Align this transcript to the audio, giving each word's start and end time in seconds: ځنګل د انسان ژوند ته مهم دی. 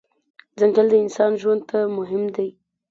ځنګل 0.59 0.87
د 0.89 0.93
انسان 1.03 1.31
ژوند 1.41 1.61
ته 1.69 1.79
مهم 1.97 2.23
دی. 2.35 2.49